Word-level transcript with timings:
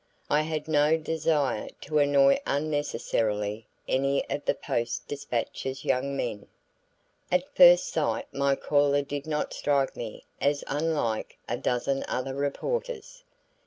I 0.31 0.41
had 0.41 0.67
no 0.67 0.97
desire 0.97 1.67
to 1.81 1.99
annoy 1.99 2.39
unnecessarily 2.47 3.67
any 3.87 4.27
of 4.31 4.43
the 4.45 4.55
Post 4.55 5.07
Dispatch's 5.07 5.85
young 5.85 6.17
men. 6.17 6.47
At 7.31 7.55
first 7.55 7.87
sight 7.89 8.25
my 8.33 8.55
caller 8.55 9.03
did 9.03 9.27
not 9.27 9.53
strike 9.53 9.95
me 9.95 10.25
as 10.41 10.63
unlike 10.65 11.37
a 11.47 11.55
dozen 11.57 12.03
other 12.07 12.33
reporters. 12.33 13.23